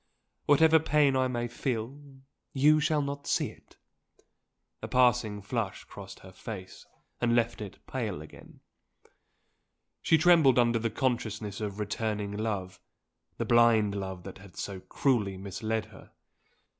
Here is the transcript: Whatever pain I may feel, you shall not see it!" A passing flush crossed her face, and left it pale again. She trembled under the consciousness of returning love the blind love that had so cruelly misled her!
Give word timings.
Whatever 0.47 0.79
pain 0.79 1.15
I 1.15 1.27
may 1.27 1.47
feel, 1.47 1.95
you 2.53 2.79
shall 2.79 3.03
not 3.03 3.27
see 3.27 3.51
it!" 3.51 3.77
A 4.81 4.87
passing 4.87 5.43
flush 5.43 5.83
crossed 5.83 6.21
her 6.21 6.31
face, 6.31 6.87
and 7.21 7.35
left 7.35 7.61
it 7.61 7.85
pale 7.85 8.19
again. 8.19 8.61
She 10.01 10.17
trembled 10.17 10.57
under 10.57 10.79
the 10.79 10.89
consciousness 10.89 11.61
of 11.61 11.79
returning 11.79 12.31
love 12.35 12.79
the 13.37 13.45
blind 13.45 13.93
love 13.93 14.23
that 14.23 14.39
had 14.39 14.57
so 14.57 14.79
cruelly 14.79 15.37
misled 15.37 15.85
her! 15.85 16.09